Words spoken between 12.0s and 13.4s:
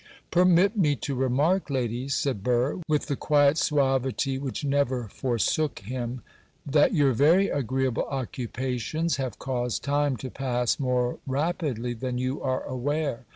you are aware.